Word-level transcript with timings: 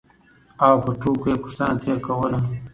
او 0.65 0.75
په 0.85 0.91
ټوکو 1.01 1.27
یې 1.31 1.35
پوښتنه 1.43 1.73
ترې 1.81 1.95
کوله 2.05 2.39